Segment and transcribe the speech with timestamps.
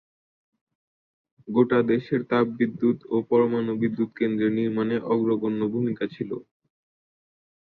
[1.47, 6.31] গোটা দেশের তাপবিদ্যুৎ ও পরমাণু বিদ্যুৎ কেন্দ্রের নির্মাণে অগ্রগণ্য ভূমিকা ছিল।